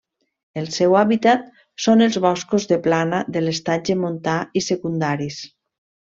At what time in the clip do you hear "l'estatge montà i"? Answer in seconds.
3.45-4.65